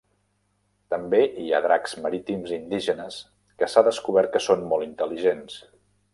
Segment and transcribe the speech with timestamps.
[0.93, 3.19] També hi ha dracs marítims indígenes
[3.61, 5.61] que s'ha descobert que són molt intel·ligents.